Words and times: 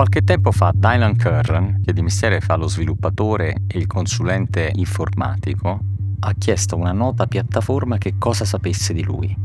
Qualche 0.00 0.24
tempo 0.24 0.50
fa 0.50 0.72
Dylan 0.74 1.14
Curran, 1.14 1.82
che 1.84 1.92
di 1.92 2.00
mestiere 2.00 2.40
fa 2.40 2.56
lo 2.56 2.68
sviluppatore 2.68 3.64
e 3.66 3.76
il 3.76 3.86
consulente 3.86 4.72
informatico, 4.76 5.78
ha 6.20 6.32
chiesto 6.38 6.74
a 6.74 6.78
una 6.78 6.92
nota 6.92 7.26
piattaforma 7.26 7.98
che 7.98 8.14
cosa 8.16 8.46
sapesse 8.46 8.94
di 8.94 9.02
lui. 9.02 9.36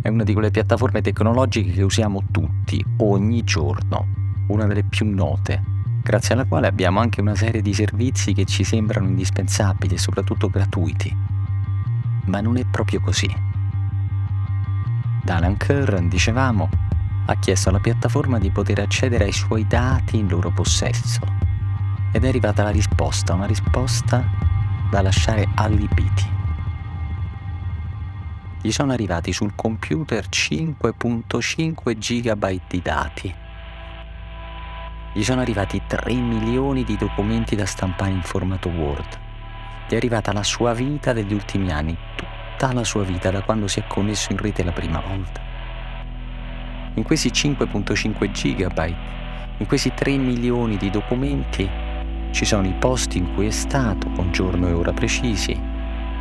È 0.00 0.08
una 0.08 0.22
di 0.22 0.32
quelle 0.32 0.52
piattaforme 0.52 1.00
tecnologiche 1.00 1.72
che 1.72 1.82
usiamo 1.82 2.22
tutti, 2.30 2.80
ogni 2.98 3.42
giorno, 3.42 4.06
una 4.46 4.64
delle 4.66 4.84
più 4.84 5.12
note, 5.12 5.60
grazie 6.04 6.34
alla 6.34 6.44
quale 6.44 6.68
abbiamo 6.68 7.00
anche 7.00 7.20
una 7.20 7.34
serie 7.34 7.60
di 7.60 7.74
servizi 7.74 8.32
che 8.32 8.44
ci 8.44 8.62
sembrano 8.62 9.08
indispensabili 9.08 9.94
e 9.94 9.98
soprattutto 9.98 10.50
gratuiti. 10.50 11.12
Ma 12.26 12.40
non 12.40 12.58
è 12.58 12.64
proprio 12.64 13.00
così. 13.00 13.28
Dylan 15.24 15.56
Curran, 15.56 16.08
dicevamo, 16.08 16.68
ha 17.26 17.36
chiesto 17.36 17.70
alla 17.70 17.80
piattaforma 17.80 18.38
di 18.38 18.50
poter 18.50 18.80
accedere 18.80 19.24
ai 19.24 19.32
suoi 19.32 19.66
dati 19.66 20.18
in 20.18 20.28
loro 20.28 20.50
possesso. 20.50 21.20
Ed 22.12 22.24
è 22.24 22.28
arrivata 22.28 22.62
la 22.62 22.70
risposta, 22.70 23.32
una 23.32 23.46
risposta 23.46 24.24
da 24.90 25.00
lasciare 25.00 25.48
allibiti. 25.54 26.32
Gli 28.60 28.70
sono 28.70 28.92
arrivati 28.92 29.32
sul 29.32 29.54
computer 29.54 30.26
5.5 30.28 31.98
GB 31.98 32.60
di 32.68 32.82
dati. 32.82 33.34
Gli 35.12 35.22
sono 35.22 35.40
arrivati 35.40 35.82
3 35.86 36.12
milioni 36.14 36.84
di 36.84 36.96
documenti 36.96 37.56
da 37.56 37.66
stampare 37.66 38.10
in 38.10 38.22
formato 38.22 38.68
Word. 38.68 39.18
Gli 39.88 39.92
è 39.92 39.96
arrivata 39.96 40.32
la 40.32 40.42
sua 40.42 40.72
vita 40.72 41.12
degli 41.12 41.34
ultimi 41.34 41.70
anni, 41.70 41.96
tutta 42.16 42.72
la 42.72 42.84
sua 42.84 43.02
vita 43.02 43.30
da 43.30 43.42
quando 43.42 43.66
si 43.66 43.80
è 43.80 43.86
connesso 43.86 44.32
in 44.32 44.38
rete 44.38 44.64
la 44.64 44.72
prima 44.72 45.00
volta 45.00 45.53
in 46.94 47.02
questi 47.02 47.28
5.5 47.30 48.30
GB, 48.30 48.94
in 49.58 49.66
questi 49.66 49.92
3 49.94 50.16
milioni 50.16 50.76
di 50.76 50.90
documenti, 50.90 51.68
ci 52.30 52.44
sono 52.44 52.66
i 52.66 52.74
posti 52.78 53.18
in 53.18 53.34
cui 53.34 53.46
è 53.46 53.50
stato, 53.50 54.08
con 54.10 54.30
giorno 54.30 54.68
e 54.68 54.72
ora 54.72 54.92
precisi, 54.92 55.60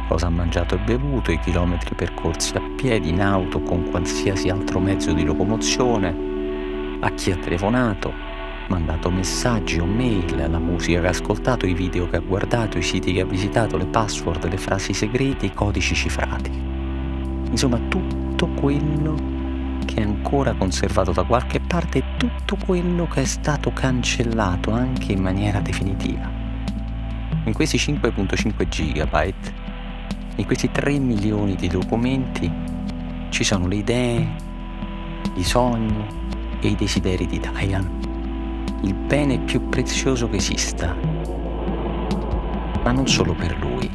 cosa 0.07 0.27
ha 0.27 0.29
mangiato 0.29 0.75
e 0.75 0.79
bevuto, 0.79 1.31
i 1.31 1.39
chilometri 1.39 1.95
percorsi 1.95 2.55
a 2.55 2.61
piedi, 2.75 3.09
in 3.09 3.21
auto, 3.21 3.61
con 3.61 3.89
qualsiasi 3.89 4.49
altro 4.49 4.79
mezzo 4.79 5.13
di 5.13 5.23
locomozione, 5.23 6.97
a 6.99 7.09
chi 7.11 7.31
ha 7.31 7.37
telefonato, 7.37 8.11
mandato 8.67 9.11
messaggi 9.11 9.79
o 9.79 9.85
mail, 9.85 10.47
la 10.49 10.59
musica 10.59 11.01
che 11.01 11.07
ha 11.07 11.09
ascoltato, 11.11 11.67
i 11.67 11.73
video 11.73 12.09
che 12.09 12.15
ha 12.15 12.21
guardato, 12.21 12.77
i 12.77 12.83
siti 12.83 13.13
che 13.13 13.21
ha 13.21 13.25
visitato, 13.25 13.77
le 13.77 13.85
password, 13.85 14.49
le 14.49 14.57
frasi 14.57 14.93
segrete, 14.93 15.45
i 15.45 15.53
codici 15.53 15.93
cifrati. 15.93 16.51
Insomma, 17.49 17.77
tutto 17.89 18.47
quello 18.49 19.32
che 19.93 20.01
è 20.01 20.03
ancora 20.03 20.53
conservato 20.53 21.11
da 21.11 21.23
qualche 21.23 21.59
parte 21.59 22.03
tutto 22.17 22.57
quello 22.65 23.07
che 23.07 23.21
è 23.21 23.25
stato 23.25 23.71
cancellato 23.71 24.71
anche 24.71 25.11
in 25.11 25.21
maniera 25.21 25.59
definitiva. 25.59 26.27
In 27.45 27.53
questi 27.53 27.77
5.5 27.77 28.67
GB, 28.67 29.33
in 30.37 30.45
questi 30.45 30.71
3 30.71 30.97
milioni 30.97 31.55
di 31.55 31.67
documenti, 31.67 32.51
ci 33.29 33.43
sono 33.43 33.67
le 33.67 33.75
idee, 33.75 34.35
i 35.35 35.43
sogni 35.43 36.07
e 36.59 36.69
i 36.69 36.75
desideri 36.75 37.27
di 37.27 37.39
Diane, 37.39 37.91
il 38.81 38.95
bene 38.95 39.39
più 39.41 39.69
prezioso 39.69 40.27
che 40.27 40.37
esista. 40.37 40.95
Ma 42.83 42.91
non 42.91 43.07
solo 43.07 43.33
per 43.35 43.57
lui, 43.59 43.89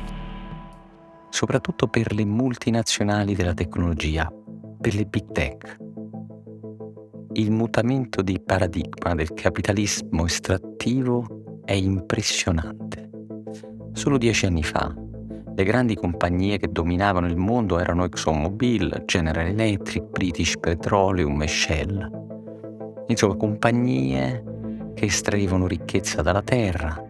soprattutto 1.28 1.88
per 1.88 2.12
le 2.14 2.24
multinazionali 2.24 3.34
della 3.34 3.54
tecnologia, 3.54 4.30
per 4.80 4.94
le 4.94 5.06
big 5.06 5.32
tech. 5.32 5.86
Il 7.34 7.50
mutamento 7.50 8.22
di 8.22 8.40
paradigma 8.44 9.14
del 9.14 9.34
capitalismo 9.34 10.24
estrattivo 10.24 11.60
è 11.64 11.72
impressionante. 11.72 13.10
Solo 13.92 14.16
dieci 14.16 14.46
anni 14.46 14.62
fa, 14.62 14.94
le 15.54 15.64
grandi 15.64 15.94
compagnie 15.94 16.56
che 16.56 16.72
dominavano 16.72 17.26
il 17.26 17.36
mondo 17.36 17.78
erano 17.78 18.04
ExxonMobil, 18.04 19.02
General 19.04 19.46
Electric, 19.46 20.04
British 20.04 20.56
Petroleum 20.58 21.42
e 21.42 21.48
Shell. 21.48 23.04
Insomma, 23.08 23.36
compagnie 23.36 24.92
che 24.94 25.04
estraevano 25.04 25.66
ricchezza 25.66 26.22
dalla 26.22 26.42
terra, 26.42 27.04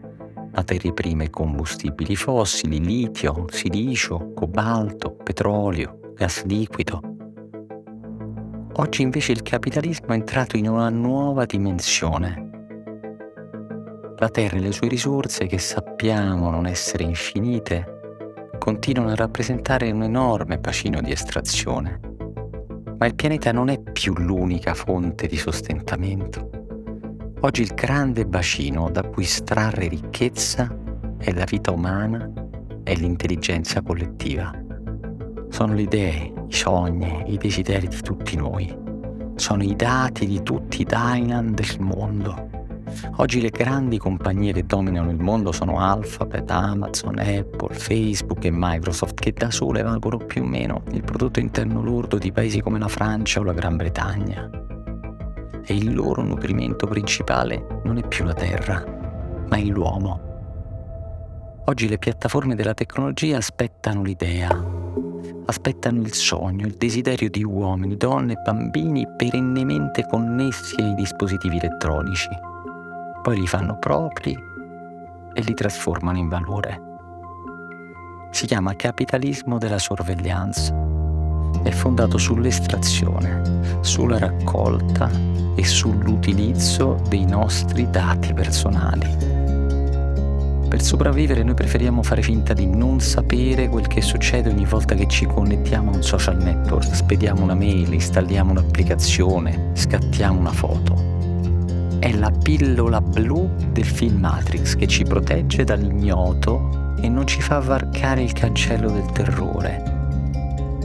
materie 0.53 0.93
prime 0.93 1.25
e 1.25 1.31
combustibili 1.31 2.17
fossili, 2.17 2.81
litio, 2.81 3.45
silicio, 3.49 4.33
cobalto, 4.35 5.15
petrolio, 5.15 6.13
gas 6.15 6.43
liquido, 6.45 7.18
Oggi 8.81 9.03
invece 9.03 9.33
il 9.33 9.43
capitalismo 9.43 10.11
è 10.11 10.13
entrato 10.13 10.57
in 10.57 10.69
una 10.69 10.89
nuova 10.89 11.45
dimensione. 11.47 12.51
La 14.17 14.29
Terra 14.29 14.57
e 14.57 14.61
le 14.61 14.71
sue 14.71 14.87
risorse, 14.87 15.47
che 15.47 15.59
sappiamo 15.59 16.49
non 16.51 16.65
essere 16.65 17.03
infinite, 17.03 18.53
continuano 18.57 19.11
a 19.11 19.17
rappresentare 19.17 19.91
un 19.91 20.05
enorme 20.05 20.59
bacino 20.59 21.01
di 21.01 21.11
estrazione. 21.11 21.99
Ma 22.99 23.07
il 23.07 23.17
pianeta 23.17 23.51
non 23.51 23.69
è 23.69 23.81
più 23.81 24.15
l'unica 24.17 24.75
fonte 24.75 25.27
di 25.27 25.37
sostentamento. 25.37 26.49
Oggi 27.41 27.63
il 27.63 27.75
grande 27.75 28.27
bacino 28.27 28.91
da 28.91 29.03
cui 29.03 29.25
estrarre 29.25 29.89
ricchezza 29.89 30.73
è 31.19 31.33
la 31.33 31.45
vita 31.45 31.73
umana 31.73 32.31
e 32.85 32.95
l'intelligenza 32.95 33.83
collettiva. 33.83 34.58
Sono 35.51 35.75
le 35.75 35.83
idee, 35.83 36.33
i 36.49 36.53
sogni, 36.53 37.25
i 37.33 37.37
desideri 37.37 37.89
di 37.89 38.01
tutti 38.01 38.37
noi. 38.37 38.77
Sono 39.37 39.63
i 39.63 39.75
dati 39.75 40.27
di 40.27 40.43
tutti 40.43 40.83
i 40.83 40.85
Dynan 40.85 41.55
del 41.55 41.77
mondo. 41.81 42.49
Oggi 43.17 43.41
le 43.41 43.51
grandi 43.51 43.99
compagnie 43.99 44.53
che 44.53 44.65
dominano 44.65 45.11
il 45.11 45.19
mondo 45.19 45.53
sono 45.53 45.79
Alphabet, 45.79 46.51
Amazon, 46.51 47.19
Apple, 47.19 47.75
Facebook 47.75 48.45
e 48.45 48.51
Microsoft, 48.53 49.21
che 49.21 49.33
da 49.33 49.51
sole 49.51 49.83
valgono 49.83 50.19
più 50.19 50.43
o 50.43 50.47
meno 50.47 50.83
il 50.93 51.03
prodotto 51.03 51.41
interno 51.41 51.83
lordo 51.83 52.19
di 52.19 52.33
paesi 52.33 52.61
come 52.61 52.79
la 52.79 52.89
Francia 52.89 53.41
o 53.41 53.45
la 53.45 53.53
Gran 53.53 53.77
Bretagna. 53.77 54.51
E 55.65 55.75
il 55.75 55.95
loro 55.95 56.23
nutrimento 56.23 56.87
principale 56.87 57.81
non 57.85 57.99
è 57.99 58.07
più 58.07 58.25
la 58.25 58.35
terra, 58.35 58.83
ma 59.49 59.57
è 59.57 59.65
l'uomo. 59.65 60.28
Oggi 61.69 61.87
le 61.87 61.99
piattaforme 61.99 62.55
della 62.55 62.73
tecnologia 62.73 63.37
aspettano 63.37 64.03
l'idea, 64.03 64.49
aspettano 65.45 66.01
il 66.01 66.15
sogno, 66.15 66.65
il 66.65 66.77
desiderio 66.79 67.29
di 67.29 67.45
uomini, 67.45 67.99
donne 67.99 68.33
e 68.33 68.43
bambini 68.43 69.07
perennemente 69.19 70.07
connessi 70.09 70.81
ai 70.81 70.95
dispositivi 70.95 71.59
elettronici. 71.59 72.31
Poi 73.23 73.39
li 73.39 73.47
fanno 73.47 73.79
propri 73.79 74.35
e 75.35 75.43
li 75.43 75.53
trasformano 75.53 76.17
in 76.17 76.29
valore. 76.31 76.81
Si 78.31 78.47
chiama 78.47 78.75
capitalismo 78.75 79.59
della 79.59 79.79
sorveglianza. 79.79 80.75
È 81.63 81.71
fondato 81.71 82.17
sull'estrazione, 82.17 83.83
sulla 83.83 84.17
raccolta 84.17 85.11
e 85.55 85.65
sull'utilizzo 85.67 87.03
dei 87.11 87.27
nostri 87.27 87.91
dati 87.91 88.33
personali. 88.33 89.38
Per 90.69 90.83
sopravvivere 90.83 91.43
noi 91.43 91.55
preferiamo 91.55 92.03
fare 92.03 92.21
finta 92.21 92.53
di 92.53 92.67
non 92.67 93.01
sapere 93.01 93.69
quel 93.69 93.87
che 93.87 94.03
succede 94.03 94.51
ogni 94.51 94.67
volta 94.67 94.95
che 94.95 95.07
ci 95.09 95.25
connettiamo 95.25 95.91
a 95.91 95.95
un 95.95 96.03
social 96.03 96.37
network, 96.37 96.95
spediamo 96.95 97.43
una 97.43 97.55
mail, 97.55 97.91
installiamo 97.91 98.51
un'applicazione, 98.51 99.71
scattiamo 99.73 100.39
una 100.39 100.53
foto. 100.53 101.97
È 101.99 102.13
la 102.13 102.31
pillola 102.31 103.01
blu 103.01 103.51
del 103.73 103.87
film 103.87 104.19
Matrix 104.19 104.77
che 104.77 104.87
ci 104.87 105.05
protegge 105.05 105.65
dall'ignoto 105.65 106.97
e 107.01 107.09
non 107.09 107.27
ci 107.27 107.41
fa 107.41 107.61
varcare 107.61 108.23
il 108.23 108.33
cancello 108.33 108.91
del 108.91 109.07
terrore. 109.13 109.83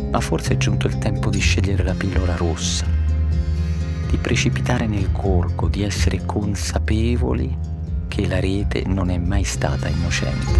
Ma 0.09 0.19
forse 0.21 0.53
è 0.53 0.57
giunto 0.57 0.87
il 0.87 0.97
tempo 0.97 1.29
di 1.29 1.39
scegliere 1.39 1.83
la 1.83 1.93
pillola 1.93 2.37
rossa, 2.37 2.85
di 4.09 4.15
precipitare 4.15 4.87
nel 4.87 5.11
corco, 5.11 5.67
di 5.67 5.83
essere 5.83 6.25
consapevoli 6.25 7.71
che 8.13 8.27
la 8.27 8.39
rete 8.39 8.83
non 8.85 9.09
è 9.09 9.17
mai 9.17 9.43
stata 9.43 9.87
innocente. 9.87 10.51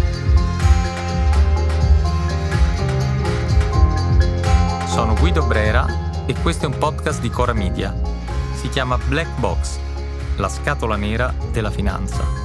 Sono 4.86 5.14
Guido 5.14 5.46
Brera 5.46 6.26
e 6.26 6.34
questo 6.42 6.64
è 6.64 6.68
un 6.68 6.76
podcast 6.78 7.20
di 7.20 7.30
Cora 7.30 7.52
Media. 7.52 7.94
Si 8.54 8.68
chiama 8.70 8.98
Black 8.98 9.38
Box, 9.38 9.78
la 10.38 10.48
scatola 10.48 10.96
nera 10.96 11.32
della 11.52 11.70
finanza. 11.70 12.43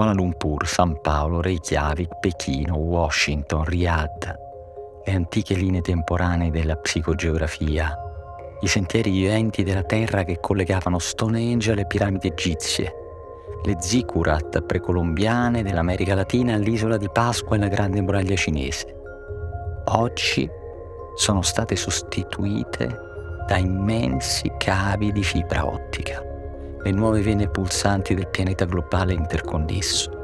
Kuala 0.00 0.14
Lumpur, 0.14 0.66
San 0.66 0.98
Paolo, 1.02 1.42
Reykjavik, 1.42 2.20
Pechino, 2.20 2.76
Washington, 2.76 3.64
Riyadh, 3.64 4.34
le 5.04 5.12
antiche 5.12 5.54
linee 5.54 5.82
temporanee 5.82 6.50
della 6.50 6.74
psicogeografia, 6.76 7.94
i 8.62 8.66
sentieri 8.66 9.10
viventi 9.10 9.62
della 9.62 9.82
terra 9.82 10.24
che 10.24 10.40
collegavano 10.40 10.98
Stonehenge 10.98 11.72
alle 11.72 11.84
piramidi 11.84 12.28
egizie, 12.28 12.94
le 13.62 13.76
zikurat 13.78 14.62
precolombiane 14.62 15.62
dell'America 15.62 16.14
Latina 16.14 16.54
all'isola 16.54 16.96
di 16.96 17.10
Pasqua 17.12 17.56
e 17.56 17.58
la 17.58 17.68
grande 17.68 18.00
muraglia 18.00 18.36
cinese. 18.36 18.86
Oggi 19.84 20.48
sono 21.14 21.42
state 21.42 21.76
sostituite 21.76 22.88
da 23.46 23.58
immensi 23.58 24.50
cavi 24.56 25.12
di 25.12 25.22
fibra 25.22 25.66
ottica, 25.66 26.24
le 26.82 26.90
nuove 26.92 27.20
vene 27.20 27.48
pulsanti 27.48 28.14
del 28.14 28.28
pianeta 28.28 28.64
globale 28.64 29.12
interconnesso. 29.12 30.18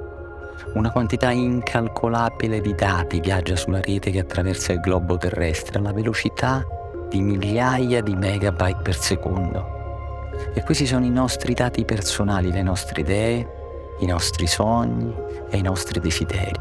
Una 0.75 0.91
quantità 0.91 1.31
incalcolabile 1.31 2.61
di 2.61 2.75
dati 2.75 3.21
viaggia 3.21 3.57
sulla 3.57 3.81
rete 3.81 4.11
che 4.11 4.21
attraversa 4.21 4.73
il 4.73 4.81
globo 4.81 5.17
terrestre 5.17 5.79
alla 5.79 5.93
velocità 5.93 6.67
di 7.09 7.21
migliaia 7.21 8.01
di 8.03 8.15
megabyte 8.15 8.83
per 8.83 8.97
secondo. 8.97 9.75
E 10.55 10.63
questi 10.63 10.87
sono 10.87 11.05
i 11.05 11.11
nostri 11.11 11.55
dati 11.55 11.85
personali, 11.85 12.51
le 12.51 12.63
nostre 12.63 13.01
idee, 13.01 13.49
i 14.01 14.07
nostri 14.07 14.47
sogni 14.47 15.15
e 15.49 15.57
i 15.57 15.63
nostri 15.63 16.01
desideri. 16.01 16.61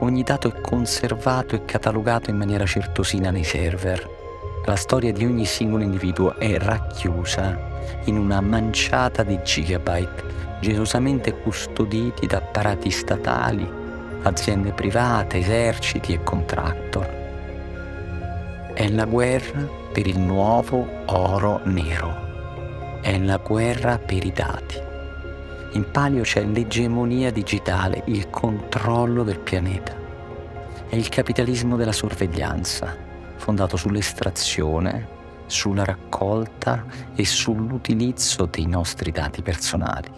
Ogni 0.00 0.22
dato 0.22 0.48
è 0.48 0.60
conservato 0.60 1.54
e 1.54 1.64
catalogato 1.64 2.30
in 2.30 2.36
maniera 2.36 2.66
certosina 2.66 3.30
nei 3.30 3.44
server. 3.44 4.22
La 4.66 4.76
storia 4.76 5.12
di 5.12 5.26
ogni 5.26 5.44
singolo 5.44 5.82
individuo 5.82 6.38
è 6.38 6.56
racchiusa 6.56 7.58
in 8.04 8.16
una 8.16 8.40
manciata 8.40 9.22
di 9.22 9.38
gigabyte, 9.42 10.24
gelosamente 10.60 11.38
custoditi 11.38 12.26
da 12.26 12.38
apparati 12.38 12.90
statali, 12.90 13.70
aziende 14.22 14.72
private, 14.72 15.36
eserciti 15.36 16.14
e 16.14 16.22
contractor. 16.22 17.06
È 18.72 18.88
la 18.88 19.04
guerra 19.04 19.68
per 19.92 20.06
il 20.06 20.18
nuovo 20.18 20.88
oro 21.06 21.60
nero. 21.64 23.00
È 23.02 23.18
la 23.18 23.36
guerra 23.36 23.98
per 23.98 24.24
i 24.24 24.32
dati. 24.32 24.80
In 25.72 25.90
palio 25.90 26.22
c'è 26.22 26.42
l'egemonia 26.42 27.30
digitale, 27.30 28.02
il 28.06 28.30
controllo 28.30 29.24
del 29.24 29.40
pianeta. 29.40 29.94
È 30.88 30.96
il 30.96 31.10
capitalismo 31.10 31.76
della 31.76 31.92
sorveglianza, 31.92 33.12
fondato 33.36 33.76
sull'estrazione, 33.76 35.08
sulla 35.46 35.84
raccolta 35.84 36.84
e 37.14 37.24
sull'utilizzo 37.24 38.46
dei 38.46 38.66
nostri 38.66 39.10
dati 39.10 39.42
personali. 39.42 40.10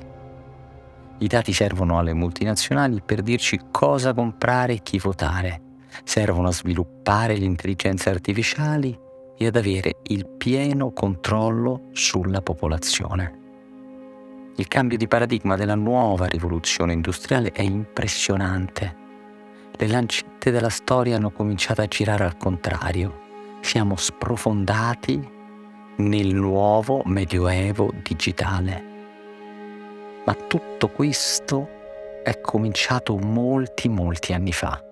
I 1.19 1.27
dati 1.27 1.53
servono 1.53 1.99
alle 1.99 2.13
multinazionali 2.13 3.01
per 3.05 3.23
dirci 3.23 3.59
cosa 3.71 4.13
comprare 4.13 4.75
e 4.75 4.83
chi 4.83 4.99
votare 4.99 5.63
servono 6.05 6.49
a 6.49 6.53
sviluppare 6.53 7.37
le 7.37 7.45
intelligenze 7.45 8.11
artificiali 8.11 8.99
e 9.39 9.47
ad 9.47 9.57
avere 9.57 9.97
il 10.05 10.27
pieno 10.29 10.93
controllo 10.93 11.89
sulla 11.93 12.43
popolazione. 12.43 13.45
Il 14.57 14.69
cambio 14.69 14.97
di 14.97 15.07
paradigma 15.07 15.57
della 15.57 15.75
nuova 15.75 16.27
rivoluzione 16.27 16.95
industriale 16.95 17.53
è 17.53 17.63
impressionante. 17.63 19.05
Le 19.79 19.89
lancette 19.89 20.51
della 20.51 20.71
storia 20.71 21.17
hanno 21.17 21.31
cominciato 21.31 21.83
a 21.83 21.87
girare 21.87 22.25
al 22.25 22.39
contrario. 22.39 23.59
Siamo 23.61 23.95
sprofondati 23.97 25.35
nel 25.97 26.35
nuovo 26.35 27.03
medioevo 27.05 27.93
digitale. 28.03 28.85
Ma 30.25 30.33
tutto 30.33 30.89
questo 30.89 31.69
è 32.25 32.41
cominciato 32.41 33.19
molti, 33.19 33.91
molti 33.91 34.33
anni 34.33 34.53
fa. 34.53 34.83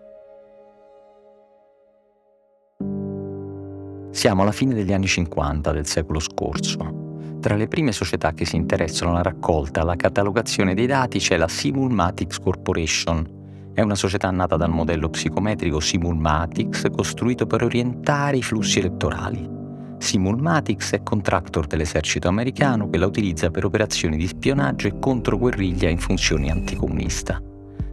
Siamo 4.11 4.43
alla 4.43 4.53
fine 4.53 4.75
degli 4.75 4.93
anni 4.93 5.07
50 5.07 5.73
del 5.73 5.87
secolo 5.87 6.21
scorso. 6.21 7.39
Tra 7.41 7.57
le 7.57 7.69
prime 7.69 7.93
società 7.93 8.33
che 8.33 8.45
si 8.45 8.57
interessano 8.57 9.13
alla 9.13 9.23
raccolta 9.23 9.81
e 9.81 9.83
alla 9.83 9.97
catalogazione 9.97 10.75
dei 10.75 10.87
dati 10.87 11.19
c'è 11.19 11.39
la 11.39 11.49
Simulmatics 11.49 12.39
Corporation. 12.39 13.44
È 13.75 13.81
una 13.81 13.97
società 13.97 14.31
nata 14.31 14.57
dal 14.57 14.71
modello 14.71 15.11
psicometrico 15.11 15.81
Simulmatics 15.81 16.87
costruito 16.95 17.45
per 17.45 17.65
orientare 17.65 18.37
i 18.37 18.43
flussi 18.43 18.79
elettorali. 18.79 19.51
Simulmatics 19.99 20.93
è 20.93 21.03
contractor 21.03 21.67
dell'esercito 21.67 22.29
americano 22.29 22.89
che 22.89 22.99
la 22.99 23.07
utilizza 23.07 23.51
per 23.51 23.65
operazioni 23.65 24.17
di 24.17 24.29
spionaggio 24.29 24.87
e 24.87 25.01
controguerriglia 25.01 25.89
in 25.89 25.99
funzione 25.99 26.53
anticomunista. 26.53 27.43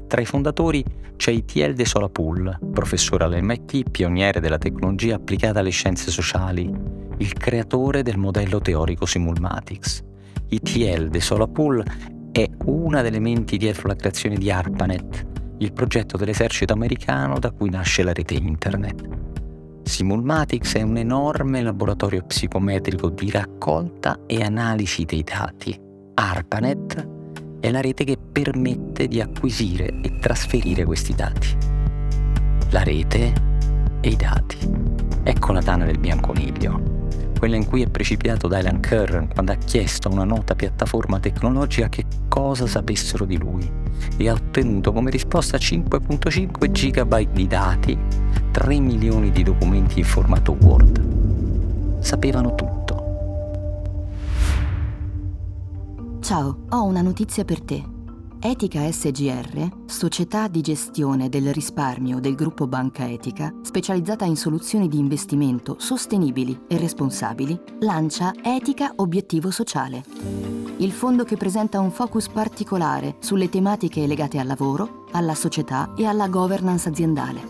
Tra 0.06 0.22
i 0.22 0.26
fondatori 0.26 0.86
c'è 1.16 1.32
Itiel 1.32 1.74
de 1.74 1.86
Solapul, 1.86 2.60
professore 2.72 3.24
all'MIT, 3.24 3.90
pioniere 3.90 4.40
della 4.40 4.60
tecnologia 4.60 5.16
applicata 5.16 5.62
alle 5.62 5.72
scienze 5.72 6.12
sociali, 6.12 6.72
il 7.18 7.34
creatore 7.34 8.04
del 8.04 8.18
modello 8.18 8.60
teorico 8.60 9.08
Simulmatics. 9.08 10.04
Itiel 10.50 11.10
de 11.10 11.22
Solapul 11.22 11.84
è 12.32 12.48
una 12.66 13.02
delle 13.02 13.20
menti 13.20 13.58
dietro 13.58 13.88
la 13.88 13.96
creazione 13.96 14.36
di 14.36 14.52
ARPANET, 14.52 15.30
il 15.62 15.74
progetto 15.74 16.18
dell'esercito 16.18 16.74
americano 16.74 17.38
da 17.38 17.52
cui 17.52 17.70
nasce 17.70 18.02
la 18.04 18.14
rete 18.14 18.34
internet. 18.34 19.08
Simulmatics 19.84 20.76
è 20.76 20.82
un 20.82 20.98
enorme 20.98 21.62
laboratorio 21.62 22.24
psicometrico 22.26 23.10
di 23.10 23.30
raccolta 23.30 24.22
e 24.26 24.42
analisi 24.42 25.06
dei 25.06 25.24
dati. 25.24 25.80
ARPANET 26.16 27.60
è 27.60 27.70
la 27.70 27.82
rete 27.82 28.04
che 28.04 28.18
permette 28.18 29.08
di 29.08 29.22
acquisire 29.22 29.94
e 30.02 30.18
trasferire 30.20 30.84
questi 30.84 31.14
dati. 31.14 31.56
La 32.72 32.82
rete 32.82 33.34
e 34.02 34.10
i 34.10 34.16
dati. 34.16 34.58
Ecco 35.24 35.52
la 35.52 35.62
tana 35.62 35.86
del 35.86 36.00
bianconiglio, 36.00 37.08
quella 37.42 37.56
in 37.56 37.66
cui 37.66 37.82
è 37.82 37.90
precipitato 37.90 38.48
Dylan 38.48 38.80
Curran 38.80 39.30
quando 39.34 39.52
ha 39.52 39.56
chiesto 39.56 40.08
a 40.08 40.12
una 40.12 40.26
nota 40.26 40.54
piattaforma 40.54 41.20
tecnologica 41.20 41.90
che 41.90 42.06
cosa 42.28 42.68
sapessero 42.68 43.26
di 43.26 43.36
lui 43.36 43.68
e 44.16 44.30
ha 44.30 44.34
ottenuto 44.34 44.92
come 44.92 45.10
risposta 45.10 45.58
5.5 45.58 46.70
GB 46.70 47.32
di 47.34 47.48
dati, 47.48 47.98
3 48.52 48.80
milioni 48.80 49.32
di 49.32 49.42
documenti 49.42 49.98
in 49.98 50.06
formato 50.06 50.56
Word. 50.62 52.00
Sapevano 52.00 52.54
tutto 52.54 52.80
Ciao, 56.20 56.60
ho 56.70 56.84
una 56.84 57.02
notizia 57.02 57.44
per 57.44 57.62
te. 57.62 58.01
Etica 58.44 58.92
SGR, 58.92 59.70
società 59.86 60.48
di 60.48 60.62
gestione 60.62 61.30
del 61.30 61.54
risparmio 61.54 62.20
del 62.20 62.34
gruppo 62.34 62.66
Banca 62.66 63.08
Etica, 63.08 63.54
specializzata 63.62 64.26
in 64.26 64.36
soluzioni 64.36 64.88
di 64.88 64.98
investimento 64.98 65.76
sostenibili 65.78 66.62
e 66.68 66.80
responsabili, 66.80 67.56
lancia 67.82 68.34
Etica 68.42 68.94
Obiettivo 68.96 69.52
Sociale. 69.52 70.04
Il 70.78 70.92
fondo 70.92 71.24
che 71.24 71.38
presenta 71.38 71.80
un 71.80 71.92
focus 71.92 72.30
particolare 72.30 73.18
sulle 73.20 73.48
tematiche 73.48 74.08
legate 74.08 74.40
al 74.40 74.48
lavoro, 74.48 75.06
alla 75.12 75.36
società 75.36 75.94
e 75.96 76.06
alla 76.06 76.28
governance 76.28 76.90
aziendale. 76.90 77.42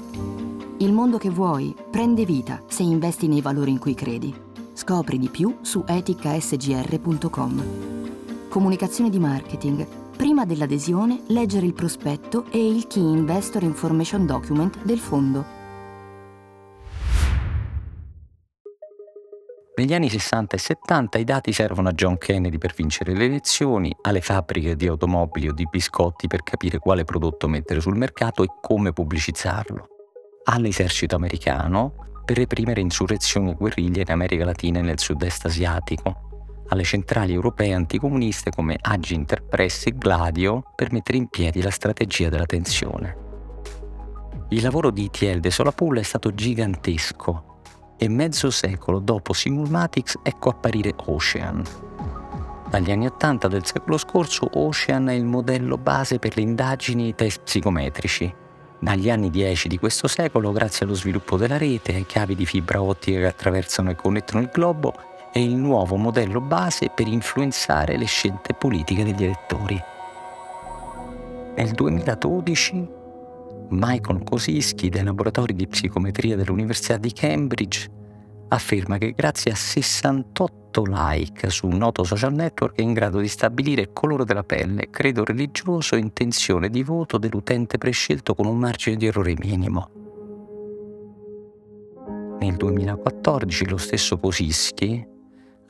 Il 0.79 0.91
mondo 0.91 1.17
che 1.17 1.29
vuoi 1.29 1.73
prende 1.89 2.25
vita 2.25 2.61
se 2.67 2.83
investi 2.83 3.29
nei 3.29 3.39
valori 3.39 3.71
in 3.71 3.79
cui 3.79 3.93
credi. 3.93 4.35
Scopri 4.73 5.17
di 5.17 5.29
più 5.29 5.55
su 5.61 5.85
eticasgr.com. 5.87 7.63
Comunicazione 8.49 9.09
di 9.09 9.19
marketing. 9.19 10.00
Prima 10.21 10.45
dell'adesione, 10.45 11.23
leggere 11.29 11.65
il 11.65 11.73
prospetto 11.73 12.45
e 12.51 12.63
il 12.63 12.85
Key 12.85 13.01
Investor 13.01 13.63
Information 13.63 14.27
Document 14.27 14.83
del 14.83 14.99
fondo. 14.99 15.43
Negli 19.77 19.95
anni 19.95 20.11
60 20.11 20.55
e 20.55 20.59
70 20.59 21.17
i 21.17 21.23
dati 21.23 21.51
servono 21.51 21.89
a 21.89 21.93
John 21.93 22.19
Kennedy 22.19 22.59
per 22.59 22.75
vincere 22.75 23.15
le 23.15 23.25
elezioni, 23.25 23.91
alle 24.01 24.21
fabbriche 24.21 24.75
di 24.75 24.85
automobili 24.85 25.47
o 25.47 25.53
di 25.53 25.67
biscotti 25.67 26.27
per 26.27 26.43
capire 26.43 26.77
quale 26.77 27.03
prodotto 27.03 27.47
mettere 27.47 27.81
sul 27.81 27.97
mercato 27.97 28.43
e 28.43 28.47
come 28.61 28.93
pubblicizzarlo, 28.93 29.87
all'esercito 30.43 31.15
americano 31.15 32.21
per 32.23 32.37
reprimere 32.37 32.79
insurrezioni 32.79 33.49
e 33.49 33.55
guerriglie 33.55 34.03
in 34.03 34.11
America 34.11 34.45
Latina 34.45 34.77
e 34.77 34.83
nel 34.83 34.99
sud-est 34.99 35.45
asiatico, 35.45 36.29
alle 36.71 36.83
centrali 36.83 37.33
europee 37.33 37.73
anticomuniste 37.73 38.49
come 38.49 38.77
Agi 38.79 39.13
Interpress 39.13 39.87
e 39.87 39.97
Gladio 39.97 40.63
per 40.73 40.91
mettere 40.91 41.17
in 41.17 41.27
piedi 41.27 41.61
la 41.61 41.69
strategia 41.69 42.29
della 42.29 42.45
tensione. 42.45 43.29
Il 44.49 44.61
lavoro 44.61 44.89
di 44.89 45.09
Thiel 45.09 45.39
de 45.39 45.51
Solapulla 45.51 45.99
è 45.99 46.03
stato 46.03 46.33
gigantesco 46.33 47.59
e 47.97 48.09
mezzo 48.09 48.49
secolo 48.49 48.99
dopo 48.99 49.33
Simulmatics 49.33 50.17
ecco 50.23 50.49
apparire 50.49 50.93
Ocean. 51.05 51.63
Dagli 52.69 52.91
anni 52.91 53.05
80 53.05 53.47
del 53.49 53.65
secolo 53.65 53.97
scorso 53.97 54.49
Ocean 54.53 55.09
è 55.09 55.13
il 55.13 55.25
modello 55.25 55.77
base 55.77 56.19
per 56.19 56.35
le 56.37 56.41
indagini 56.41 57.05
e 57.05 57.07
i 57.09 57.15
test 57.15 57.41
psicometrici. 57.43 58.33
Dagli 58.79 59.09
anni 59.09 59.29
10 59.29 59.67
di 59.67 59.77
questo 59.77 60.07
secolo, 60.07 60.51
grazie 60.51 60.85
allo 60.85 60.95
sviluppo 60.95 61.37
della 61.37 61.57
rete, 61.57 61.93
ai 61.93 62.05
cavi 62.05 62.33
di 62.33 62.45
fibra 62.45 62.81
ottica 62.81 63.19
che 63.19 63.27
attraversano 63.27 63.91
e 63.91 63.95
connettono 63.95 64.41
il 64.41 64.49
globo, 64.51 64.93
è 65.31 65.39
il 65.39 65.55
nuovo 65.55 65.95
modello 65.95 66.41
base 66.41 66.91
per 66.93 67.07
influenzare 67.07 67.97
le 67.97 68.05
scelte 68.05 68.53
politiche 68.53 69.03
degli 69.03 69.23
elettori. 69.23 69.81
Nel 71.55 71.71
2012 71.71 72.99
Michael 73.69 74.23
Kosisky 74.23 74.89
dei 74.89 75.03
laboratori 75.03 75.53
di 75.53 75.67
psicometria 75.67 76.35
dell'Università 76.35 76.97
di 76.97 77.13
Cambridge 77.13 77.89
afferma 78.49 78.97
che 78.97 79.13
grazie 79.13 79.51
a 79.51 79.55
68 79.55 80.83
like 80.85 81.49
su 81.49 81.67
un 81.67 81.77
noto 81.77 82.03
social 82.03 82.33
network 82.33 82.75
è 82.75 82.81
in 82.81 82.91
grado 82.91 83.19
di 83.19 83.29
stabilire 83.29 83.93
colore 83.93 84.25
della 84.25 84.43
pelle, 84.43 84.89
credo 84.89 85.23
religioso 85.23 85.95
e 85.95 85.99
intenzione 85.99 86.69
di 86.69 86.83
voto 86.83 87.17
dell'utente 87.17 87.77
prescelto 87.77 88.35
con 88.35 88.45
un 88.45 88.57
margine 88.57 88.97
di 88.97 89.05
errore 89.05 89.35
minimo. 89.37 89.89
Nel 92.39 92.55
2014 92.57 93.69
lo 93.69 93.77
stesso 93.77 94.17
Posischi 94.17 95.10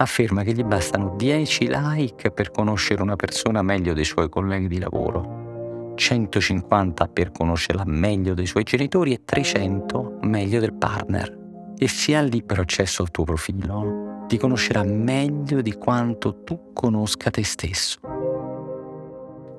afferma 0.01 0.43
che 0.43 0.53
gli 0.53 0.63
bastano 0.63 1.15
10 1.15 1.67
like 1.67 2.31
per 2.31 2.51
conoscere 2.51 3.01
una 3.01 3.15
persona 3.15 3.62
meglio 3.62 3.93
dei 3.93 4.05
suoi 4.05 4.29
colleghi 4.29 4.67
di 4.67 4.79
lavoro, 4.79 5.93
150 5.96 7.08
per 7.08 7.31
conoscerla 7.31 7.84
meglio 7.86 8.34
dei 8.34 8.46
suoi 8.46 8.63
genitori 8.63 9.13
e 9.13 9.22
300 9.24 10.20
meglio 10.22 10.60
del 10.60 10.74
partner. 10.74 11.39
E 11.77 11.88
se 11.88 12.15
ha 12.15 12.22
libero 12.22 12.62
accesso 12.62 13.01
al 13.01 13.12
tuo 13.12 13.24
profilo, 13.24 14.25
ti 14.27 14.38
conoscerà 14.38 14.84
meglio 14.84 15.62
di 15.62 15.74
quanto 15.74 16.43
tu 16.43 16.72
conosca 16.74 17.29
te 17.29 17.43
stesso. 17.43 18.00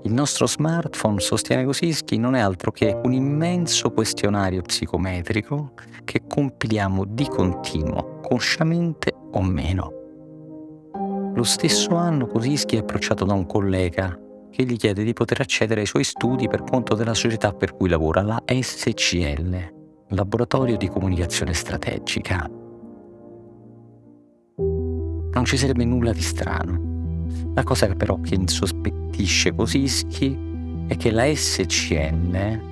Il 0.04 0.12
nostro 0.12 0.46
smartphone, 0.46 1.20
sostiene 1.20 1.64
Kosischi, 1.64 2.18
non 2.18 2.34
è 2.34 2.40
altro 2.40 2.72
che 2.72 2.98
un 3.02 3.12
immenso 3.12 3.92
questionario 3.92 4.62
psicometrico 4.62 5.74
che 6.04 6.22
compiliamo 6.26 7.04
di 7.04 7.26
continuo, 7.28 8.20
consciamente 8.20 9.14
o 9.32 9.42
meno. 9.42 10.01
Lo 11.34 11.44
stesso 11.44 11.94
anno 11.94 12.26
Kosischi 12.26 12.76
è 12.76 12.80
approcciato 12.80 13.24
da 13.24 13.32
un 13.32 13.46
collega 13.46 14.18
che 14.50 14.64
gli 14.64 14.76
chiede 14.76 15.02
di 15.02 15.14
poter 15.14 15.40
accedere 15.40 15.80
ai 15.80 15.86
suoi 15.86 16.04
studi 16.04 16.46
per 16.46 16.62
conto 16.62 16.94
della 16.94 17.14
società 17.14 17.54
per 17.54 17.74
cui 17.74 17.88
lavora, 17.88 18.20
la 18.20 18.42
SCL, 18.46 19.72
Laboratorio 20.08 20.76
di 20.76 20.88
Comunicazione 20.88 21.54
Strategica. 21.54 22.46
Non 24.58 25.44
ci 25.44 25.56
sarebbe 25.56 25.86
nulla 25.86 26.12
di 26.12 26.20
strano. 26.20 26.90
La 27.54 27.64
cosa 27.64 27.86
però 27.86 28.20
che 28.20 28.34
insospettisce 28.34 29.54
Kosischi 29.54 30.38
è 30.86 30.96
che 30.98 31.10
la 31.10 31.34
SCL 31.34 32.70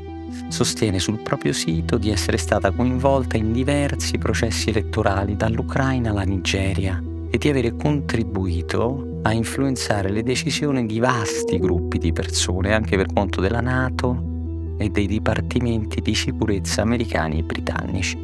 sostiene 0.48 0.98
sul 0.98 1.22
proprio 1.22 1.54
sito 1.54 1.96
di 1.96 2.10
essere 2.10 2.36
stata 2.36 2.70
coinvolta 2.70 3.38
in 3.38 3.52
diversi 3.52 4.18
processi 4.18 4.68
elettorali 4.68 5.34
dall'Ucraina 5.34 6.10
alla 6.10 6.24
Nigeria 6.24 7.02
e 7.30 7.38
di 7.38 7.48
avere 7.48 7.76
contribuito 7.76 9.20
a 9.22 9.32
influenzare 9.32 10.10
le 10.10 10.22
decisioni 10.22 10.84
di 10.86 10.98
vasti 10.98 11.58
gruppi 11.58 11.98
di 11.98 12.12
persone 12.12 12.74
anche 12.74 12.96
per 12.96 13.12
conto 13.12 13.40
della 13.40 13.60
Nato 13.60 14.74
e 14.78 14.88
dei 14.88 15.06
dipartimenti 15.06 16.00
di 16.00 16.14
sicurezza 16.14 16.82
americani 16.82 17.38
e 17.38 17.42
britannici. 17.42 18.18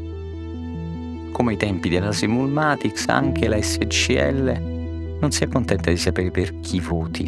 Come 1.30 1.52
ai 1.52 1.58
tempi 1.58 1.88
della 1.88 2.12
Simulmatics, 2.12 3.08
anche 3.08 3.46
la 3.46 3.60
SCL 3.60 5.18
non 5.20 5.30
si 5.30 5.44
accontenta 5.44 5.90
di 5.90 5.98
sapere 5.98 6.30
per 6.30 6.60
chi 6.60 6.80
voti, 6.80 7.24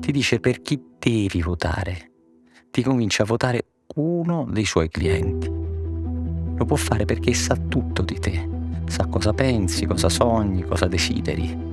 ti 0.00 0.12
dice 0.12 0.38
per 0.38 0.60
chi 0.60 0.80
devi 0.98 1.40
votare, 1.40 2.10
ti 2.70 2.82
convince 2.82 3.22
a 3.22 3.24
votare 3.24 3.64
uno 3.94 4.46
dei 4.50 4.64
suoi 4.64 4.88
clienti. 4.88 5.48
Lo 6.54 6.64
può 6.66 6.76
fare 6.76 7.06
perché 7.06 7.32
sa 7.32 7.56
tutto 7.56 8.02
di 8.02 8.18
te, 8.18 8.48
sa 8.92 9.06
cosa 9.06 9.32
pensi, 9.32 9.86
cosa 9.86 10.10
sogni, 10.10 10.64
cosa 10.64 10.86
desideri. 10.86 11.70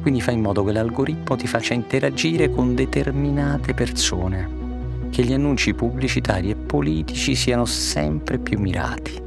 Quindi 0.00 0.20
fa 0.20 0.30
in 0.30 0.40
modo 0.40 0.62
che 0.62 0.70
l'algoritmo 0.70 1.34
ti 1.34 1.48
faccia 1.48 1.74
interagire 1.74 2.48
con 2.48 2.76
determinate 2.76 3.74
persone, 3.74 4.48
che 5.10 5.24
gli 5.24 5.32
annunci 5.32 5.74
pubblicitari 5.74 6.50
e 6.50 6.54
politici 6.54 7.34
siano 7.34 7.64
sempre 7.64 8.38
più 8.38 8.60
mirati. 8.60 9.20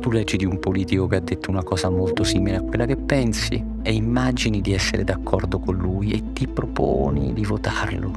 Tu 0.00 0.10
leggi 0.10 0.38
di 0.38 0.46
un 0.46 0.58
politico 0.58 1.06
che 1.06 1.16
ha 1.16 1.20
detto 1.20 1.50
una 1.50 1.62
cosa 1.62 1.90
molto 1.90 2.24
simile 2.24 2.56
a 2.56 2.62
quella 2.62 2.86
che 2.86 2.96
pensi 2.96 3.62
e 3.82 3.92
immagini 3.92 4.62
di 4.62 4.72
essere 4.72 5.04
d'accordo 5.04 5.58
con 5.58 5.76
lui 5.76 6.12
e 6.12 6.32
ti 6.32 6.48
proponi 6.48 7.34
di 7.34 7.44
votarlo. 7.44 8.10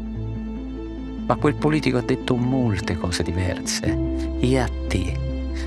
Ma 1.27 1.35
quel 1.35 1.55
politico 1.55 1.97
ha 1.97 2.01
detto 2.01 2.37
molte 2.37 2.95
cose 2.95 3.23
diverse 3.23 3.97
e 4.39 4.57
a 4.57 4.69
te 4.87 5.23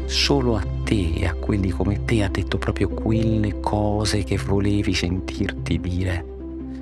solo 0.06 0.56
a 0.56 0.60
te 0.60 0.77
e 0.94 1.26
a 1.26 1.34
quelli 1.34 1.70
come 1.70 2.04
te 2.04 2.22
ha 2.22 2.28
detto 2.28 2.56
proprio 2.56 2.88
quelle 2.88 3.60
cose 3.60 4.24
che 4.24 4.38
volevi 4.38 4.94
sentirti 4.94 5.78
dire, 5.78 6.24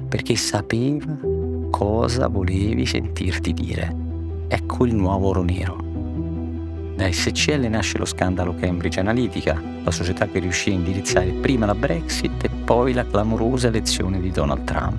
perché 0.08 0.36
sapeva 0.36 1.16
cosa 1.70 2.28
volevi 2.28 2.86
sentirti 2.86 3.52
dire. 3.52 3.96
Ecco 4.48 4.86
il 4.86 4.94
nuovo 4.94 5.28
oro 5.28 5.42
nero. 5.42 5.82
Da 6.94 7.10
SCL 7.10 7.66
nasce 7.68 7.98
lo 7.98 8.04
scandalo 8.04 8.54
Cambridge 8.54 9.00
Analytica, 9.00 9.60
la 9.82 9.90
società 9.90 10.26
che 10.28 10.38
riuscì 10.38 10.70
a 10.70 10.74
indirizzare 10.74 11.32
prima 11.32 11.66
la 11.66 11.74
Brexit 11.74 12.44
e 12.44 12.48
poi 12.64 12.92
la 12.92 13.04
clamorosa 13.04 13.68
elezione 13.68 14.20
di 14.20 14.30
Donald 14.30 14.64
Trump. 14.64 14.98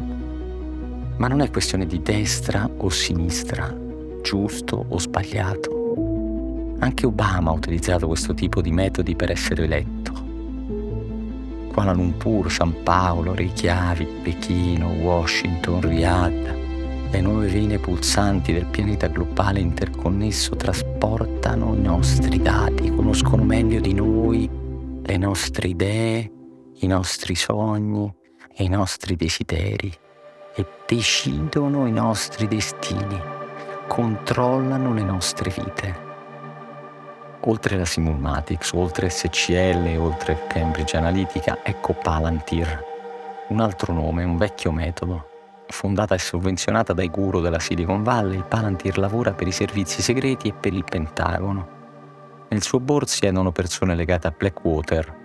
Ma 1.18 1.28
non 1.28 1.42
è 1.42 1.50
questione 1.50 1.86
di 1.88 2.02
destra 2.02 2.70
o 2.78 2.90
sinistra, 2.90 3.76
giusto 4.22 4.86
o 4.88 5.00
sbagliato 5.00 5.77
anche 6.80 7.06
Obama 7.06 7.52
ha 7.52 7.54
utilizzato 7.54 8.08
questo 8.08 8.34
tipo 8.34 8.62
di 8.62 8.72
metodi 8.72 9.16
per 9.16 9.32
essere 9.32 9.64
eletto. 9.64 10.26
Kuala 11.72 11.94
Lumpur, 11.94 12.52
San 12.52 12.84
Paolo, 12.84 13.36
Reykjavik, 13.36 14.22
Pechino, 14.22 14.90
Washington, 14.90 15.82
Riyadh, 15.82 16.66
le 17.12 17.22
nuove 17.22 17.48
vene 17.48 17.78
pulsanti 17.78 18.52
del 18.52 18.66
pianeta 18.66 19.08
globale 19.08 19.60
interconnesso 19.60 20.56
trasportano 20.56 21.74
i 21.76 21.82
nostri 21.82 22.42
dati, 22.42 22.90
conoscono 22.94 23.44
meglio 23.44 23.80
di 23.80 23.94
noi 23.94 24.50
le 25.02 25.18
nostre 25.18 25.70
idee, 25.70 26.32
i 26.80 26.88
nostri 26.88 27.36
sogni 27.36 28.14
e 28.54 28.64
i 28.64 28.68
nostri 28.68 29.16
desideri 29.16 29.92
e 30.56 30.66
decidono 30.88 31.88
i 31.88 31.92
nostri 31.92 32.48
destini, 32.48 33.22
controllano 33.88 34.94
le 34.94 35.04
nostre 35.04 35.54
vite 35.56 36.07
oltre 37.42 37.78
la 37.78 37.86
Simulmatics, 37.86 38.72
oltre 38.74 39.10
SCL, 39.10 39.96
oltre 39.98 40.48
Cambridge 40.48 40.98
Analytica, 40.98 41.60
ecco 41.64 41.94
Palantir, 41.94 42.84
un 43.50 43.60
altro 43.60 43.94
nome, 43.94 44.24
un 44.24 44.38
vecchio 44.38 44.72
metodo. 44.72 45.30
Fondata 45.68 46.16
e 46.16 46.20
sovvenzionata 46.20 46.94
dai 46.94 47.10
guru 47.10 47.42
della 47.42 47.60
Silicon 47.60 48.02
Valley, 48.02 48.44
Palantir 48.48 48.98
lavora 48.98 49.34
per 49.34 49.48
i 49.48 49.52
servizi 49.52 50.02
segreti 50.02 50.48
e 50.48 50.54
per 50.54 50.74
il 50.74 50.84
Pentagono. 50.84 51.76
Nel 52.50 52.64
suo 52.64 52.80
board 52.80 53.08
siedono 53.08 53.52
persone 53.52 53.94
legate 53.94 54.28
a 54.28 54.34
Blackwater, 54.36 55.16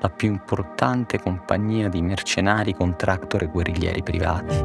la 0.00 0.10
più 0.10 0.30
importante 0.30 1.18
compagnia 1.18 1.88
di 1.88 2.02
mercenari, 2.02 2.74
contractor 2.74 3.42
e 3.42 3.46
guerriglieri 3.46 4.02
privati. 4.02 4.64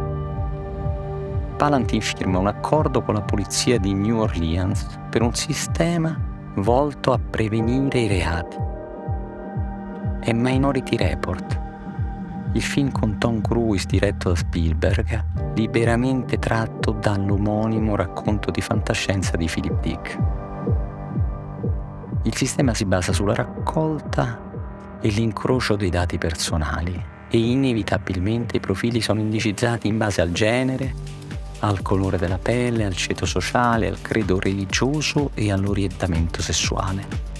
Palantir 1.55 2.01
firma 2.01 2.39
un 2.39 2.47
accordo 2.47 3.01
con 3.01 3.13
la 3.13 3.21
polizia 3.21 3.79
di 3.79 3.93
New 3.93 4.19
Orleans 4.19 4.99
per 5.09 5.21
un 5.21 5.33
sistema 5.33 6.31
volto 6.55 7.11
a 7.13 7.19
prevenire 7.19 7.99
i 7.99 8.07
reati. 8.07 8.57
È 10.19 10.31
Minority 10.31 10.95
Report, 10.95 11.61
il 12.53 12.61
film 12.61 12.91
con 12.91 13.17
Tom 13.17 13.41
Cruise 13.41 13.87
diretto 13.87 14.29
da 14.29 14.35
Spielberg, 14.35 15.53
liberamente 15.55 16.37
tratto 16.37 16.91
dall'omonimo 16.91 17.95
racconto 17.95 18.51
di 18.51 18.61
fantascienza 18.61 19.35
di 19.35 19.49
Philip 19.51 19.81
Dick. 19.81 20.19
Il 22.23 22.35
sistema 22.35 22.73
si 22.73 22.85
basa 22.85 23.11
sulla 23.11 23.33
raccolta 23.33 24.51
e 25.01 25.09
l'incrocio 25.09 25.75
dei 25.75 25.89
dati 25.89 26.17
personali 26.17 27.11
e 27.29 27.37
inevitabilmente 27.37 28.57
i 28.57 28.59
profili 28.59 29.01
sono 29.01 29.19
indicizzati 29.19 29.87
in 29.87 29.97
base 29.97 30.21
al 30.21 30.31
genere, 30.31 30.93
al 31.65 31.81
colore 31.81 32.17
della 32.17 32.37
pelle, 32.37 32.83
al 32.83 32.95
ceto 32.95 33.25
sociale, 33.25 33.87
al 33.87 34.01
credo 34.01 34.37
religioso 34.39 35.31
e 35.33 35.51
all'orientamento 35.51 36.41
sessuale. 36.41 37.31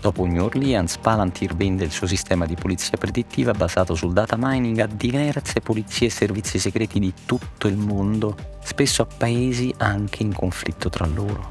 Dopo 0.00 0.24
New 0.24 0.42
Orleans, 0.42 0.98
Palantir 0.98 1.54
vende 1.54 1.84
il 1.84 1.92
suo 1.92 2.08
sistema 2.08 2.46
di 2.46 2.56
polizia 2.56 2.98
predittiva 2.98 3.52
basato 3.52 3.94
sul 3.94 4.12
data 4.12 4.34
mining 4.36 4.80
a 4.80 4.86
diverse 4.86 5.60
polizie 5.60 6.08
e 6.08 6.10
servizi 6.10 6.58
segreti 6.58 6.98
di 6.98 7.14
tutto 7.24 7.68
il 7.68 7.76
mondo, 7.76 8.36
spesso 8.64 9.02
a 9.02 9.06
paesi 9.06 9.72
anche 9.76 10.24
in 10.24 10.34
conflitto 10.34 10.90
tra 10.90 11.06
loro. 11.06 11.48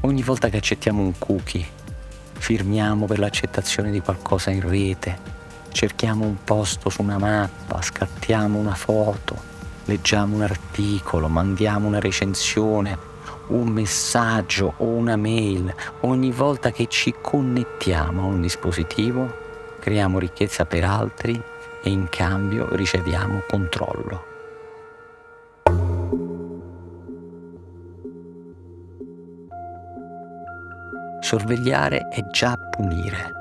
Ogni 0.00 0.22
volta 0.22 0.48
che 0.48 0.56
accettiamo 0.56 1.00
un 1.00 1.16
cookie, 1.16 1.64
firmiamo 2.32 3.06
per 3.06 3.20
l'accettazione 3.20 3.92
di 3.92 4.00
qualcosa 4.00 4.50
in 4.50 4.68
rete, 4.68 5.16
cerchiamo 5.70 6.24
un 6.24 6.42
posto 6.42 6.90
su 6.90 7.02
una 7.02 7.18
mappa, 7.18 7.80
scattiamo 7.80 8.58
una 8.58 8.74
foto, 8.74 9.50
leggiamo 9.84 10.36
un 10.36 10.42
articolo, 10.42 11.28
mandiamo 11.28 11.86
una 11.88 12.00
recensione, 12.00 13.10
un 13.48 13.68
messaggio 13.68 14.74
o 14.78 14.84
una 14.84 15.16
mail, 15.16 15.74
ogni 16.00 16.30
volta 16.30 16.70
che 16.70 16.86
ci 16.88 17.14
connettiamo 17.20 18.22
a 18.22 18.26
un 18.26 18.40
dispositivo, 18.40 19.40
creiamo 19.80 20.18
ricchezza 20.18 20.64
per 20.64 20.84
altri 20.84 21.40
e 21.82 21.90
in 21.90 22.08
cambio 22.08 22.74
riceviamo 22.74 23.42
controllo. 23.48 24.30
Sorvegliare 31.20 32.08
è 32.08 32.22
già 32.30 32.56
punire. 32.56 33.40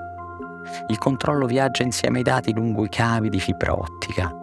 Il 0.88 0.98
controllo 0.98 1.46
viaggia 1.46 1.84
insieme 1.84 2.20
ai 2.20 2.24
dati 2.24 2.54
lungo 2.54 2.86
i 2.86 2.90
cavi 2.90 3.30
di 3.30 3.40
fibra 3.40 3.74
ottica. 3.74 4.41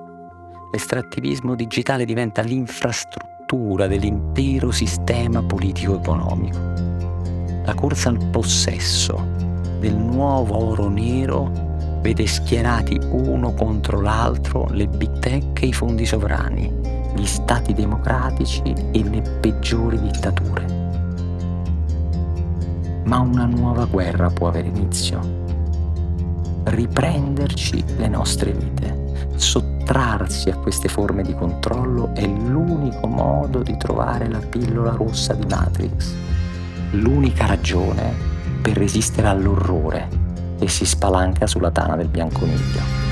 L'estrattivismo 0.70 1.54
digitale 1.54 2.04
diventa 2.04 2.42
l'infrastruttura 2.42 3.86
dell'intero 3.86 4.70
sistema 4.70 5.42
politico-economico. 5.42 6.58
La 7.64 7.72
corsa 7.74 8.10
al 8.10 8.28
possesso 8.30 9.16
del 9.80 9.96
nuovo 9.96 10.62
oro 10.62 10.88
nero 10.90 11.50
vede 12.02 12.26
schierati 12.26 12.98
uno 13.10 13.54
contro 13.54 14.02
l'altro 14.02 14.66
le 14.70 14.86
big 14.86 15.18
tech 15.20 15.62
e 15.62 15.66
i 15.68 15.72
fondi 15.72 16.04
sovrani, 16.04 16.70
gli 17.14 17.26
stati 17.26 17.72
democratici 17.72 18.62
e 18.92 19.02
le 19.04 19.22
peggiori 19.40 19.98
dittature. 19.98 20.76
Ma 23.04 23.20
una 23.20 23.46
nuova 23.46 23.86
guerra 23.86 24.28
può 24.28 24.48
avere 24.48 24.68
inizio. 24.68 25.46
Riprenderci 26.64 27.82
le 27.96 28.08
nostre 28.08 28.52
vite, 28.52 29.07
sottrarsi 29.34 30.50
a 30.50 30.56
queste 30.56 30.88
forme 30.88 31.22
di 31.22 31.34
controllo 31.34 32.14
è 32.14 32.26
l'unico 32.26 33.06
modo 33.06 33.62
di 33.62 33.76
trovare 33.76 34.28
la 34.28 34.38
pillola 34.38 34.92
rossa 34.92 35.34
di 35.34 35.46
Matrix, 35.46 36.12
l'unica 36.92 37.46
ragione 37.46 38.12
per 38.60 38.76
resistere 38.76 39.28
all'orrore 39.28 40.08
che 40.58 40.68
si 40.68 40.84
spalanca 40.84 41.46
sulla 41.46 41.70
tana 41.70 41.96
del 41.96 42.08
bianconiglio. 42.08 43.06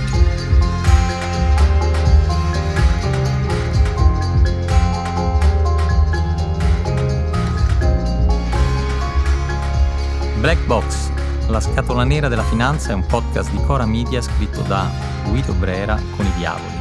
Black 10.41 10.65
Box, 10.67 11.11
la 11.49 11.61
scatola 11.61 12.03
nera 12.03 12.29
della 12.29 12.43
finanza 12.43 12.91
è 12.91 12.95
un 12.95 13.07
podcast 13.07 13.51
di 13.51 13.63
Cora 13.65 13.87
Media 13.87 14.21
scritto 14.21 14.63
da 14.63 14.91
Guido 15.25 15.53
Brera 15.53 16.01
con 16.17 16.27
i 16.27 16.33
diavoli. 16.37 16.75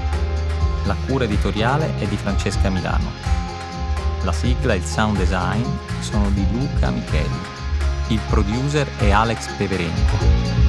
La 0.86 0.95
cura 1.05 1.25
editoriale 1.25 1.98
è 2.00 2.05
di 2.07 2.15
Francesca 2.17 2.69
Milano. 2.69 3.12
La 4.24 4.31
sigla 4.31 4.74
e 4.74 4.77
il 4.77 4.84
sound 4.84 5.17
design 5.17 5.63
sono 6.00 6.29
di 6.31 6.45
Luca 6.51 6.89
Micheli. 6.89 7.53
Il 8.07 8.19
producer 8.27 8.88
è 8.98 9.12
Alex 9.12 9.51
Peverenko. 9.55 10.64